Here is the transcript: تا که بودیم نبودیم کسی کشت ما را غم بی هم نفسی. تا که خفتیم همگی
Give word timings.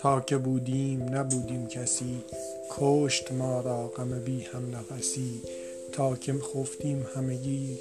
تا 0.00 0.20
که 0.20 0.38
بودیم 0.38 1.02
نبودیم 1.14 1.66
کسی 1.66 2.24
کشت 2.70 3.32
ما 3.32 3.60
را 3.60 3.88
غم 3.88 4.18
بی 4.24 4.40
هم 4.42 4.76
نفسی. 4.76 5.42
تا 5.92 6.16
که 6.16 6.32
خفتیم 6.32 7.06
همگی 7.14 7.78